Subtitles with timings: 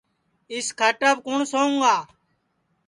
[0.53, 1.95] اِس کھاٹاپ کُوٹؔ سوُں گا